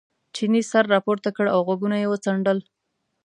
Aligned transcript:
چیني 0.35 0.61
سر 0.71 0.83
را 0.91 0.99
پورته 1.05 1.29
کړ 1.35 1.45
او 1.53 1.59
غوږونه 1.67 1.95
یې 2.01 2.07
وڅنډل. 2.09 2.59